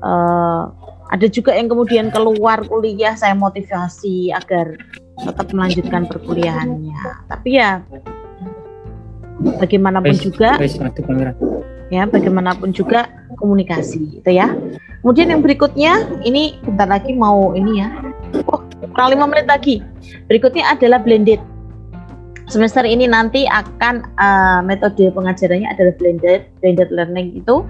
uh, 0.00 0.72
ada 1.12 1.28
juga 1.28 1.52
yang 1.52 1.68
kemudian 1.68 2.08
keluar 2.08 2.64
kuliah 2.64 3.12
saya 3.12 3.36
motivasi 3.36 4.32
agar 4.32 4.80
tetap 5.20 5.52
melanjutkan 5.52 6.08
perkuliahannya. 6.08 7.28
Tapi 7.28 7.60
ya 7.60 7.84
bagaimanapun 9.60 10.16
juga 10.16 10.56
ya 11.92 12.08
bagaimanapun 12.08 12.72
juga 12.72 13.12
komunikasi 13.36 14.24
itu 14.24 14.30
ya 14.32 14.56
kemudian 15.04 15.28
yang 15.36 15.44
berikutnya 15.44 15.92
ini 16.24 16.56
bentar 16.64 16.88
lagi 16.88 17.12
mau 17.12 17.52
ini 17.52 17.84
ya 17.84 17.92
oh 18.48 18.64
kurang 18.96 19.12
lima 19.12 19.28
menit 19.28 19.44
lagi 19.44 19.84
berikutnya 20.32 20.64
adalah 20.72 21.04
blended 21.04 21.38
semester 22.48 22.88
ini 22.88 23.04
nanti 23.04 23.44
akan 23.44 24.08
uh, 24.16 24.64
metode 24.64 25.12
pengajarannya 25.12 25.68
adalah 25.68 25.92
blended 26.00 26.48
blended 26.64 26.88
learning 26.88 27.36
itu 27.36 27.62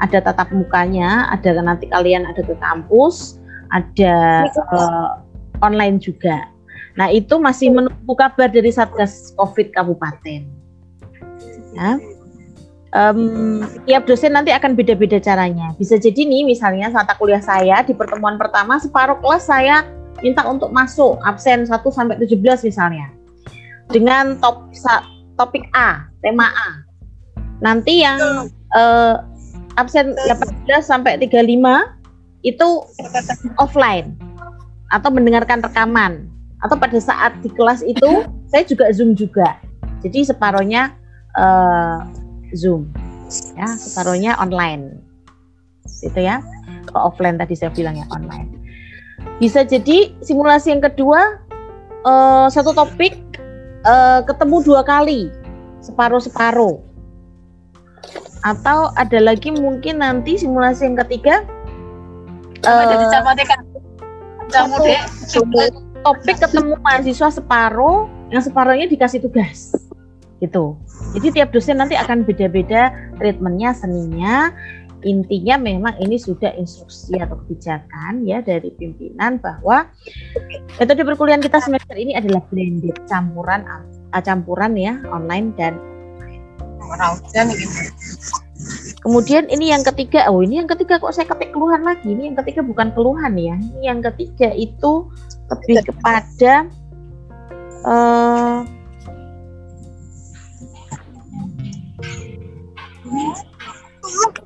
ada 0.00 0.18
tatap 0.24 0.48
mukanya, 0.50 1.28
ada 1.28 1.60
nanti 1.60 1.86
kalian 1.92 2.24
ada 2.24 2.40
ke 2.40 2.56
kampus, 2.56 3.36
ada 3.70 4.48
uh, 4.72 5.20
online 5.60 6.00
juga. 6.00 6.48
Nah 6.96 7.12
itu 7.12 7.36
masih 7.36 7.70
menunggu 7.70 8.16
kabar 8.16 8.48
dari 8.48 8.72
Satgas 8.72 9.36
COVID 9.36 9.76
Kabupaten. 9.76 10.42
Ya. 11.76 12.00
Um, 12.90 13.62
tiap 13.86 14.02
dosen 14.02 14.34
nanti 14.34 14.50
akan 14.50 14.74
beda-beda 14.74 15.22
caranya. 15.22 15.70
Bisa 15.78 15.94
jadi 15.94 16.26
nih 16.26 16.42
misalnya 16.42 16.90
saat 16.90 17.06
kuliah 17.22 17.38
saya 17.38 17.86
di 17.86 17.94
pertemuan 17.94 18.34
pertama 18.34 18.82
separuh 18.82 19.22
kelas 19.22 19.46
saya 19.46 19.86
minta 20.18 20.42
untuk 20.50 20.74
masuk 20.74 21.22
absen 21.22 21.70
1 21.70 21.70
sampai 21.70 22.18
17 22.18 22.66
misalnya. 22.66 23.14
Dengan 23.90 24.38
top 24.42 24.74
topik 25.38 25.70
A, 25.70 26.10
tema 26.18 26.50
A. 26.50 26.70
Nanti 27.62 28.02
yang 28.02 28.18
uh, 28.74 29.14
absen 29.78 30.18
18 30.26 30.66
sampai 30.82 31.14
35 31.22 31.46
itu 32.42 32.68
offline 33.60 34.16
atau 34.90 35.10
mendengarkan 35.12 35.62
rekaman 35.62 36.26
atau 36.60 36.76
pada 36.76 36.98
saat 36.98 37.32
di 37.40 37.48
kelas 37.52 37.80
itu 37.86 38.26
saya 38.50 38.64
juga 38.66 38.90
zoom 38.92 39.16
juga 39.16 39.56
jadi 40.00 40.32
separohnya 40.32 40.96
uh, 41.36 42.04
zoom. 42.54 42.90
Ya 43.54 43.68
separohnya 43.78 44.38
online. 44.38 44.98
Itu 46.02 46.20
ya. 46.20 46.42
Kalau 46.90 47.12
offline 47.12 47.38
tadi 47.38 47.54
saya 47.54 47.70
bilang 47.70 47.98
ya 47.98 48.06
online. 48.10 48.50
Bisa 49.38 49.64
jadi 49.64 50.12
simulasi 50.24 50.74
yang 50.74 50.82
kedua 50.82 51.40
uh, 52.04 52.46
satu 52.48 52.72
topik 52.72 53.16
uh, 53.84 54.24
ketemu 54.24 54.56
dua 54.64 54.80
kali 54.84 55.28
separuh 55.80 56.20
separuh 56.20 56.76
atau 58.40 58.88
ada 58.96 59.18
lagi 59.20 59.52
mungkin 59.52 60.00
nanti 60.00 60.40
simulasi 60.40 60.88
yang 60.88 60.96
ketiga 61.04 61.44
uh, 62.64 63.04
satu, 64.48 65.52
topik 66.00 66.36
ketemu 66.40 66.72
mahasiswa 66.80 67.28
separuh 67.28 68.08
yang 68.32 68.40
separuhnya 68.40 68.88
dikasih 68.88 69.20
tugas 69.20 69.76
gitu 70.40 70.76
jadi 71.16 71.26
tiap 71.40 71.48
dosen 71.52 71.78
nanti 71.78 71.94
akan 71.94 72.24
beda-beda 72.24 72.90
treatmentnya 73.20 73.76
seninya 73.76 74.50
intinya 75.00 75.56
memang 75.56 75.96
ini 76.00 76.20
sudah 76.20 76.52
instruksi 76.60 77.16
atau 77.16 77.40
kebijakan 77.44 78.24
ya 78.28 78.44
dari 78.44 78.68
pimpinan 78.76 79.40
bahwa 79.40 79.88
metode 80.76 81.00
perkuliahan 81.04 81.40
kita 81.40 81.56
semester 81.60 81.96
ini 81.96 82.16
adalah 82.16 82.44
blended 82.52 82.96
campuran 83.08 83.64
campuran 84.20 84.72
ya 84.76 85.00
online 85.08 85.56
dan 85.56 85.80
Kemudian 89.00 89.48
ini 89.48 89.72
yang 89.72 89.80
ketiga, 89.80 90.28
oh 90.28 90.44
ini 90.44 90.60
yang 90.60 90.68
ketiga 90.68 91.00
kok 91.00 91.16
saya 91.16 91.24
ketik 91.24 91.56
keluhan 91.56 91.80
lagi. 91.80 92.12
Ini 92.12 92.32
yang 92.32 92.36
ketiga 92.36 92.60
bukan 92.60 92.92
keluhan 92.92 93.32
ya. 93.38 93.56
Ini 93.56 93.80
yang 93.94 94.00
ketiga 94.04 94.52
itu 94.52 95.08
lebih 95.48 95.80
kepada 95.88 96.68
uh, 97.88 98.60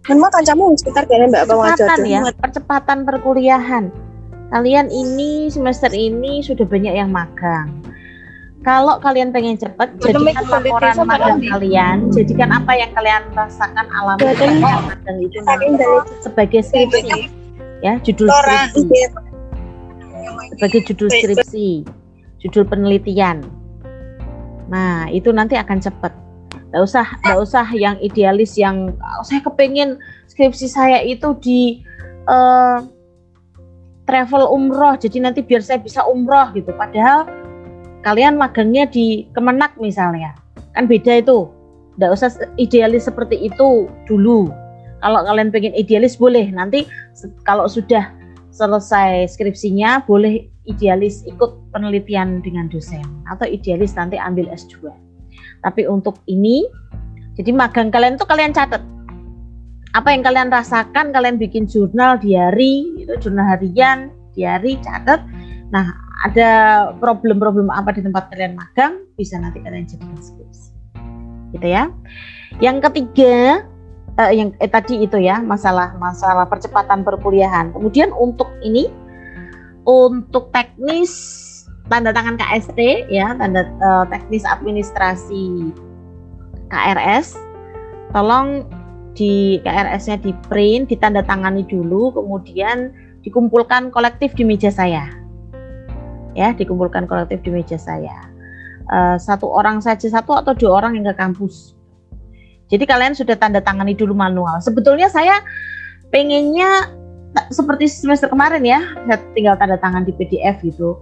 Memang 0.04 0.30
kancamu 0.30 0.76
sekitar 0.76 1.08
kalian 1.08 1.32
Mbak 1.32 1.44
Percepatan 1.48 1.98
ya, 2.04 2.20
percepatan 2.36 2.98
perkuliahan. 3.08 3.84
Kalian 4.52 4.86
ini 4.92 5.48
semester 5.50 5.90
ini 5.90 6.44
sudah 6.44 6.68
banyak 6.68 6.94
yang 6.94 7.10
magang. 7.10 7.82
Kalau 8.64 8.96
kalian 8.96 9.28
pengen 9.28 9.60
cepat, 9.60 9.92
jadikan 10.00 10.40
laporan 10.48 10.96
magang 11.04 11.40
kalian, 11.44 12.08
jadikan 12.16 12.48
apa 12.48 12.72
yang 12.72 12.88
kalian 12.96 13.20
rasakan 13.36 13.86
alami 13.92 14.24
magang 14.56 15.20
itu 15.20 15.36
sebagai 16.24 16.64
skripsi, 16.64 17.28
ya 17.84 18.00
judul 18.00 18.32
skripsi, 18.32 18.88
sebagai 20.56 20.80
judul 20.88 21.08
skripsi, 21.12 21.68
judul 22.40 22.64
penelitian. 22.64 23.44
Nah 24.72 25.12
itu 25.12 25.28
nanti 25.28 25.60
akan 25.60 25.84
cepat. 25.84 26.23
Gak 26.74 26.82
usah, 26.82 27.06
gak 27.22 27.38
usah 27.38 27.66
yang 27.70 27.94
idealis 28.02 28.58
yang 28.58 28.90
oh, 28.98 29.22
saya 29.22 29.38
kepengen 29.46 30.02
skripsi 30.26 30.66
saya 30.66 30.98
itu 31.06 31.38
di 31.38 31.86
uh, 32.26 32.82
travel 34.04 34.50
umroh, 34.50 34.98
jadi 34.98 35.22
nanti 35.22 35.40
biar 35.40 35.64
saya 35.64 35.80
bisa 35.80 36.04
umroh 36.04 36.52
gitu. 36.52 36.74
Padahal 36.76 37.30
kalian 38.04 38.36
magangnya 38.36 38.84
di 38.88 39.24
Kemenak 39.32 39.78
misalnya. 39.80 40.36
Kan 40.76 40.90
beda 40.90 41.24
itu. 41.24 41.48
Tidak 41.94 42.10
usah 42.10 42.30
idealis 42.58 43.06
seperti 43.06 43.38
itu 43.38 43.88
dulu. 44.04 44.50
Kalau 44.98 45.20
kalian 45.24 45.54
pengen 45.54 45.72
idealis 45.78 46.18
boleh. 46.18 46.50
Nanti 46.50 46.84
kalau 47.46 47.70
sudah 47.70 48.10
selesai 48.50 49.30
skripsinya 49.30 50.02
boleh 50.04 50.50
idealis 50.66 51.22
ikut 51.24 51.70
penelitian 51.70 52.42
dengan 52.42 52.66
dosen. 52.68 53.04
Atau 53.30 53.46
idealis 53.48 53.94
nanti 53.94 54.18
ambil 54.18 54.50
S2. 54.50 55.03
Tapi 55.64 55.88
untuk 55.88 56.20
ini 56.28 56.68
jadi 57.34 57.50
magang 57.50 57.88
kalian 57.88 58.20
tuh 58.20 58.28
kalian 58.28 58.52
catat 58.52 58.84
apa 59.94 60.10
yang 60.10 60.26
kalian 60.26 60.50
rasakan, 60.50 61.14
kalian 61.14 61.38
bikin 61.38 61.70
jurnal 61.70 62.18
diary, 62.18 62.90
itu 62.98 63.14
jurnal 63.22 63.46
harian, 63.46 64.10
diary, 64.34 64.74
catat. 64.82 65.22
Nah, 65.70 65.94
ada 66.26 66.50
problem-problem 66.98 67.70
apa 67.70 67.94
di 67.94 68.02
tempat 68.02 68.26
kalian 68.34 68.58
magang, 68.58 69.06
bisa 69.14 69.38
nanti 69.38 69.62
kalian 69.62 69.86
jadikan 69.86 70.18
skripsi. 70.18 70.74
Gitu 71.54 71.66
ya. 71.70 71.94
Yang 72.58 72.90
ketiga, 72.90 73.62
eh, 74.18 74.32
yang 74.34 74.50
eh, 74.58 74.66
tadi 74.66 75.06
itu 75.06 75.14
ya, 75.22 75.38
masalah 75.38 75.94
masalah 75.94 76.50
percepatan 76.50 77.06
perkuliahan. 77.06 77.70
Kemudian 77.70 78.10
untuk 78.10 78.50
ini 78.66 78.90
untuk 79.86 80.50
teknis 80.50 81.14
tanda 81.88 82.10
tangan 82.16 82.40
KST 82.40 83.10
ya, 83.12 83.36
tanda 83.36 83.68
eh, 83.68 84.04
teknis 84.08 84.44
administrasi 84.48 85.72
KRS, 86.72 87.36
tolong 88.10 88.64
di 89.14 89.62
KRS-nya 89.62 90.18
di 90.18 90.34
print, 90.50 90.90
ditandatangani 90.90 91.62
dulu, 91.70 92.10
kemudian 92.10 92.90
dikumpulkan 93.22 93.94
kolektif 93.94 94.34
di 94.34 94.42
meja 94.42 94.74
saya. 94.74 95.06
Ya, 96.34 96.50
dikumpulkan 96.50 97.06
kolektif 97.06 97.46
di 97.46 97.50
meja 97.54 97.78
saya. 97.78 98.26
Uh, 98.84 99.16
satu 99.16 99.48
orang 99.48 99.80
saja, 99.80 100.10
satu 100.10 100.34
atau 100.36 100.52
dua 100.52 100.82
orang 100.82 100.98
yang 100.98 101.08
ke 101.08 101.16
kampus. 101.16 101.72
Jadi 102.68 102.84
kalian 102.84 103.14
sudah 103.14 103.38
tanda 103.38 103.62
tangani 103.62 103.94
dulu 103.94 104.12
manual. 104.12 104.58
Sebetulnya 104.60 105.06
saya 105.08 105.40
pengennya 106.10 106.90
seperti 107.54 107.86
semester 107.86 108.26
kemarin 108.26 108.66
ya, 108.66 108.82
tinggal 109.32 109.54
tanda 109.56 109.78
tangan 109.78 110.02
di 110.02 110.12
PDF 110.12 110.58
gitu. 110.60 111.00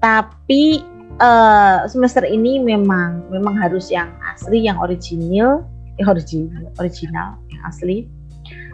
Tapi 0.00 0.80
uh, 1.20 1.84
semester 1.84 2.24
ini 2.24 2.56
memang 2.56 3.28
memang 3.28 3.54
harus 3.60 3.92
yang 3.92 4.08
asli, 4.32 4.64
yang 4.64 4.80
original 4.80 5.64
original, 6.08 6.72
original 6.80 7.36
yang 7.52 7.62
asli. 7.68 8.08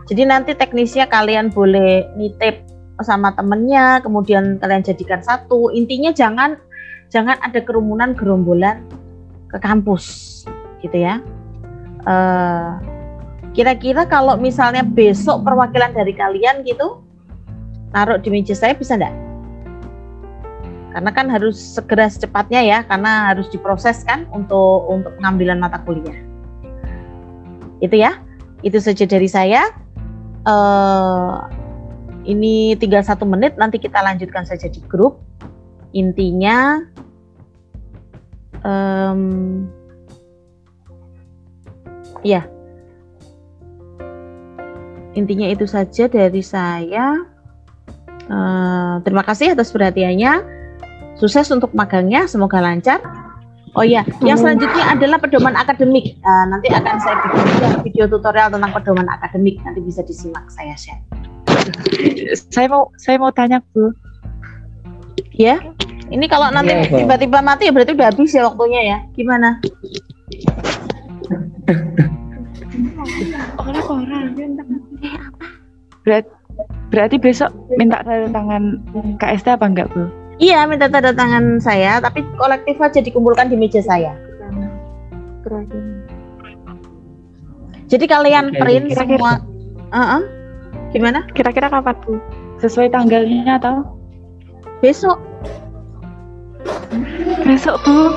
Jadi 0.07 0.23
nanti 0.23 0.55
teknisnya 0.55 1.11
kalian 1.11 1.51
boleh 1.51 2.07
nitip 2.15 2.63
sama 3.03 3.35
temennya, 3.35 3.99
kemudian 4.07 4.63
kalian 4.63 4.87
jadikan 4.87 5.19
satu. 5.19 5.75
Intinya 5.75 6.15
jangan 6.15 6.55
jangan 7.11 7.43
ada 7.43 7.59
kerumunan 7.59 8.15
gerombolan 8.15 8.87
ke 9.51 9.59
kampus, 9.59 10.47
gitu 10.79 10.95
ya. 10.95 11.19
Uh, 12.07 12.79
kira-kira 13.51 14.07
kalau 14.07 14.39
misalnya 14.39 14.87
besok 14.87 15.43
perwakilan 15.43 15.91
dari 15.91 16.15
kalian 16.15 16.63
gitu 16.63 17.03
taruh 17.91 18.21
di 18.21 18.31
meja 18.31 18.55
saya 18.55 18.79
bisa 18.79 18.95
enggak? 18.95 19.26
Karena 20.97 21.13
kan 21.13 21.29
harus 21.29 21.61
segera 21.61 22.09
secepatnya 22.09 22.65
ya, 22.65 22.79
karena 22.89 23.29
harus 23.29 23.53
diproses 23.53 24.01
kan 24.09 24.25
untuk 24.33 24.89
untuk 24.89 25.13
pengambilan 25.21 25.61
mata 25.61 25.77
kuliah. 25.85 26.17
Itu 27.85 28.01
ya. 28.01 28.17
Itu 28.65 28.81
saja 28.81 29.05
dari 29.05 29.29
saya. 29.29 29.77
Uh, 30.49 31.45
ini 32.25 32.81
tinggal 32.81 33.05
satu 33.05 33.29
menit, 33.29 33.61
nanti 33.61 33.77
kita 33.77 34.01
lanjutkan 34.01 34.49
saja 34.49 34.73
di 34.73 34.81
grup. 34.89 35.21
Intinya, 35.93 36.81
um, 38.65 39.69
ya, 42.25 42.49
intinya 45.13 45.45
itu 45.45 45.69
saja 45.69 46.09
dari 46.09 46.41
saya. 46.41 47.21
Uh, 48.33 48.99
terima 49.05 49.21
kasih 49.29 49.53
atas 49.53 49.69
perhatiannya. 49.77 50.56
Sukses 51.17 51.49
untuk 51.49 51.73
magangnya, 51.73 52.29
semoga 52.29 52.61
lancar. 52.61 53.01
Oh 53.77 53.85
iya, 53.85 54.05
yang 54.25 54.41
selanjutnya 54.41 54.97
adalah 54.97 55.21
pedoman 55.21 55.53
akademik. 55.53 56.17
Uh, 56.25 56.45
nanti 56.49 56.73
akan 56.73 56.97
saya 56.97 57.17
bikin 57.29 57.45
video 57.85 58.05
tutorial 58.09 58.49
tentang 58.49 58.73
pedoman 58.73 59.05
akademik. 59.09 59.61
Nanti 59.65 59.85
bisa 59.85 60.01
disimak 60.01 60.49
saya 60.49 60.73
share. 60.77 61.01
Saya 62.53 62.73
mau 62.73 62.89
saya 62.97 63.21
mau 63.21 63.29
tanya 63.33 63.61
Bu. 63.77 63.93
Ya, 65.37 65.61
ini 66.09 66.25
kalau 66.25 66.49
nanti 66.49 66.73
iya, 66.73 66.89
tiba-tiba 66.89 67.45
mati 67.45 67.69
ya 67.69 67.73
berarti 67.77 67.93
udah 67.93 68.09
habis 68.09 68.33
ya 68.33 68.49
waktunya 68.49 68.81
ya. 68.81 68.99
Gimana? 69.13 69.61
Orang-orang. 73.61 74.25
Berarti, 76.01 76.31
berarti 76.89 77.17
besok 77.21 77.53
minta 77.77 78.01
tanda 78.01 78.33
tangan 78.33 78.81
KST 79.21 79.47
apa 79.53 79.69
enggak 79.69 79.89
Bu? 79.93 80.26
Iya, 80.37 80.69
minta 80.69 80.93
tanda 80.93 81.17
tangan 81.17 81.57
saya, 81.65 81.97
tapi 81.97 82.21
kolektif 82.37 82.77
aja 82.77 83.01
dikumpulkan 83.01 83.49
di 83.49 83.57
meja 83.57 83.81
saya. 83.81 84.13
Jadi 87.87 88.05
kalian 88.05 88.53
Oke, 88.53 88.59
print 88.61 88.85
kira 88.93 89.05
-kira. 89.07 89.17
semua. 89.17 89.33
Uh 89.95 89.99
-uh. 89.99 90.23
Gimana? 90.93 91.25
Kira-kira 91.33 91.71
kapan 91.73 91.97
tuh? 92.05 92.21
Sesuai 92.61 92.93
tanggalnya 92.93 93.57
atau? 93.57 93.97
Besok. 94.85 95.17
Besok 97.47 97.77
tuh. 97.87 98.13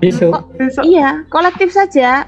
Besok. 0.00 0.32
Ko 0.32 0.40
Besok. 0.56 0.82
Iya, 0.88 1.28
kolektif 1.28 1.74
saja. 1.74 2.24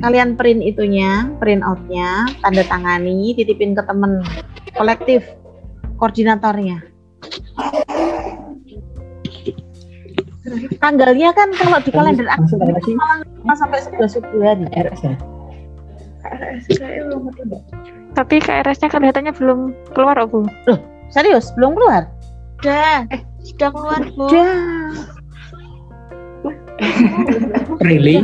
Kalian 0.00 0.40
print 0.40 0.64
itunya, 0.64 1.28
print 1.36 1.60
outnya, 1.60 2.24
tanda 2.40 2.64
tangani, 2.64 3.36
titipin 3.36 3.76
ke 3.76 3.84
temen 3.84 4.24
kolektif 4.72 5.20
koordinatornya. 6.00 6.80
Tanggalnya 10.78 11.30
kan 11.32 11.48
kalau 11.56 11.78
di 11.80 11.90
kalender 11.92 12.28
aku 12.28 12.56
malah 12.96 13.56
sampai 13.56 13.80
11 13.80 14.16
Februari. 14.20 14.64
KRS 14.68 15.00
ya? 15.04 15.14
KRS 16.22 16.64
Tapi 18.12 18.36
KRS-nya 18.44 18.88
kelihatannya 18.92 19.32
belum 19.32 19.72
keluar, 19.96 20.20
oh, 20.20 20.28
Bu. 20.28 20.38
Loh, 20.68 20.78
serius? 21.08 21.48
Belum 21.56 21.72
keluar? 21.72 22.06
Sudah. 22.60 23.08
Eh, 23.08 23.20
sudah 23.40 23.68
keluar, 23.72 24.00
Bu. 24.12 24.28
Sudah. 24.28 24.52
really? 27.80 28.20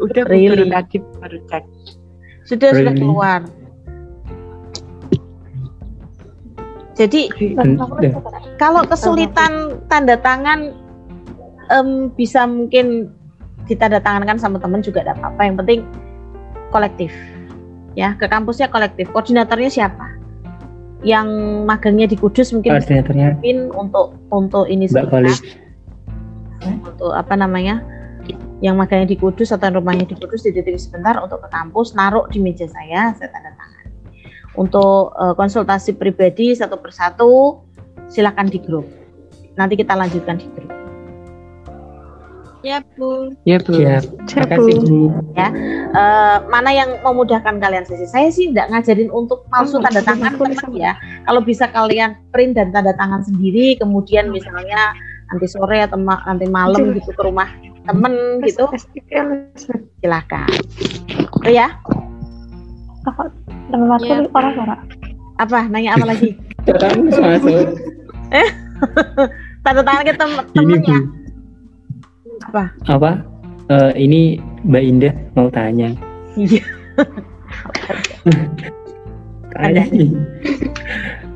Udah 0.00 0.24
really? 0.28 0.68
lagi 0.68 1.00
baru 1.20 1.38
cek. 1.52 1.64
Sudah 2.48 2.72
really? 2.72 2.80
sudah 2.80 2.94
keluar. 2.96 3.40
Jadi 6.98 7.30
kalau 8.58 8.82
kesulitan 8.82 9.78
tanda 9.86 10.18
tangan 10.18 10.74
um, 11.70 12.10
bisa 12.10 12.42
mungkin 12.42 13.14
ditanda 13.70 14.02
tangankan 14.02 14.40
sama 14.40 14.58
teman 14.58 14.82
juga 14.82 15.06
tidak 15.06 15.22
apa-apa. 15.22 15.40
Yang 15.46 15.56
penting 15.62 15.80
kolektif. 16.74 17.12
Ya, 17.94 18.18
ke 18.18 18.26
kampusnya 18.26 18.66
kolektif. 18.66 19.10
Koordinatornya 19.14 19.70
siapa? 19.70 20.18
Yang 21.06 21.28
magangnya 21.62 22.10
di 22.10 22.18
Kudus 22.18 22.50
mungkin 22.50 22.74
koordinatornya 22.74 23.38
untuk 23.78 24.18
untuk 24.34 24.66
ini 24.66 24.90
sebentar. 24.90 25.22
Untuk 26.66 27.14
apa 27.14 27.38
namanya? 27.38 27.78
Yang 28.58 28.74
magangnya 28.74 29.08
di 29.14 29.18
Kudus 29.18 29.54
atau 29.54 29.70
rumahnya 29.70 30.02
di 30.10 30.18
Kudus 30.18 30.42
dititip 30.42 30.74
sebentar 30.82 31.14
untuk 31.22 31.46
ke 31.46 31.48
kampus, 31.54 31.94
naruh 31.94 32.26
di 32.26 32.42
meja 32.42 32.66
saya, 32.66 33.14
saya 33.14 33.30
tanda 33.30 33.54
tangan 33.54 33.57
untuk 34.58 35.14
uh, 35.14 35.38
konsultasi 35.38 35.94
pribadi 35.94 36.58
satu 36.58 36.74
persatu 36.82 37.62
silakan 38.10 38.50
di 38.50 38.58
grup. 38.58 38.84
Nanti 39.54 39.78
kita 39.78 39.94
lanjutkan 39.94 40.42
di 40.42 40.46
grup. 40.50 40.78
Ya 42.66 42.82
Bu. 42.98 43.30
Ya 43.46 43.62
Bu. 43.62 43.78
Ya, 43.78 44.02
terima 44.26 44.46
kasih 44.50 44.74
Bu. 44.82 45.14
Ya, 45.38 45.48
uh, 45.94 46.36
mana 46.50 46.74
yang 46.74 46.98
memudahkan 47.06 47.62
kalian 47.62 47.86
sih? 47.86 48.02
Saya 48.10 48.34
sih 48.34 48.50
tidak 48.50 48.74
ngajarin 48.74 49.14
untuk 49.14 49.46
palsu 49.46 49.78
oh, 49.78 49.82
tanda 49.86 50.02
tangan 50.02 50.34
teman 50.34 50.74
ya. 50.74 50.98
Kalau 51.22 51.38
bisa 51.38 51.70
kalian 51.70 52.18
print 52.34 52.58
dan 52.58 52.74
tanda 52.74 52.90
tangan 52.98 53.22
sendiri, 53.22 53.78
kemudian 53.78 54.34
misalnya 54.34 54.90
nanti 55.30 55.46
sore 55.46 55.86
atau 55.86 56.00
ma 56.00 56.18
nanti 56.26 56.50
malam 56.50 56.98
gitu 56.98 57.14
ke 57.14 57.22
rumah 57.22 57.46
temen 57.86 58.42
gitu, 58.42 58.66
silakan. 60.02 60.50
Oh 61.46 61.50
ya. 61.50 61.78
Teman 63.68 63.86
matkul 63.88 64.24
iya. 64.24 64.28
orang 64.32 64.54
orang. 64.64 64.80
Apa? 65.38 65.58
Nanya 65.68 65.90
apa 65.94 66.04
lagi? 66.08 66.30
masuk. 67.20 67.68
Eh? 68.32 68.48
Tanda 69.64 69.82
tangan 69.84 70.04
ke 70.04 70.12
tem 70.16 70.30
temennya. 70.56 70.98
Apa? 72.48 72.62
Apa? 72.88 73.10
Uh, 73.68 73.92
ini 73.92 74.40
Mbak 74.64 74.84
Indah 74.84 75.12
mau 75.36 75.52
tanya. 75.52 75.92
Iya. 76.34 76.64
katanya, 79.52 79.84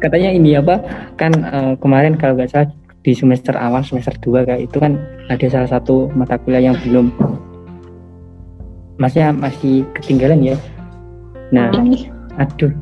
katanya 0.01 0.31
ini 0.33 0.51
apa? 0.57 0.81
Kan 1.21 1.33
uh, 1.45 1.75
kemarin 1.77 2.17
kalau 2.17 2.41
nggak 2.41 2.49
salah 2.49 2.73
di 3.03 3.13
semester 3.13 3.53
awal 3.59 3.83
semester 3.83 4.15
2 4.23 4.47
kayak 4.47 4.63
itu 4.71 4.79
kan 4.79 4.97
ada 5.27 5.47
salah 5.51 5.69
satu 5.69 6.09
mata 6.15 6.39
kuliah 6.39 6.71
yang 6.71 6.79
belum 6.87 7.11
masnya 8.97 9.35
masih 9.35 9.83
ketinggalan 9.99 10.55
ya. 10.55 10.57
Nah, 11.53 11.69
aduh 12.37 12.73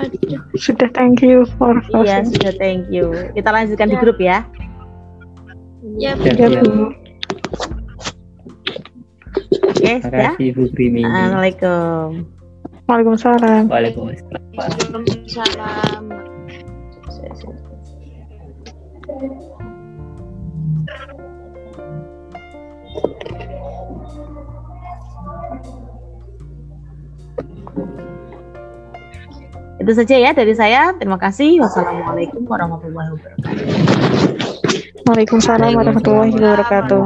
Aduh. 0.00 0.40
Sudah 0.56 0.88
thank 0.92 1.20
you 1.20 1.44
for 1.60 1.76
Iya, 1.92 2.24
closing. 2.24 2.32
sudah 2.32 2.52
thank 2.56 2.88
you. 2.88 3.12
Kita 3.36 3.52
lanjutkan 3.52 3.92
di 3.92 3.96
Ya. 3.96 4.00
grup 4.00 4.16
ya. 4.16 4.38
Ya, 6.00 6.16
Ya, 6.16 6.32
Ya, 6.32 6.48
ya. 6.48 6.60
Bu. 6.64 6.88
Oke, 9.60 9.76
Terima 9.76 10.00
sudah. 10.00 10.32
kasih 10.32 10.48
Bu 10.56 10.72
Primi. 10.72 11.04
Assalamualaikum. 11.04 12.24
Waalaikumsalam. 12.88 13.68
Waalaikumsalam. 13.68 14.40
Waalaikumsalam. 14.56 16.04
Itu 29.80 29.92
saja 29.96 30.14
ya 30.20 30.30
dari 30.36 30.52
saya. 30.52 30.92
Terima 31.00 31.16
kasih. 31.16 31.60
Wassalamualaikum 31.64 32.44
warahmatullahi 32.44 33.16
wabarakatuh. 33.16 33.64
Waalaikumsalam 35.08 35.72
warahmatullahi 35.74 36.36
wabarakatuh. 36.36 37.02